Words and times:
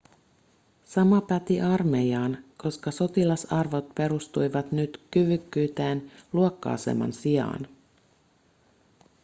sama 0.83 1.21
päti 1.21 1.61
armeijaan 1.61 2.37
koska 2.57 2.91
sotilasarvot 2.91 3.95
perustuivat 3.95 4.71
nyt 4.71 5.01
kyvykkyyteen 5.11 6.11
luokka-aseman 6.33 7.13
sijaan 7.13 7.67